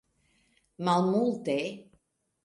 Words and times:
malmulte 0.85 1.59